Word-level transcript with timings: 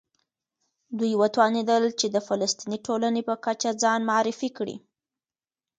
دوی 0.97 1.13
وتوانېدل 1.21 1.83
چې 1.99 2.07
د 2.15 2.17
فلسطیني 2.27 2.77
ټولنې 2.85 3.21
په 3.29 3.35
کچه 3.45 3.69
ځان 3.83 3.99
معرفي 4.09 4.49
کړي. 4.57 4.77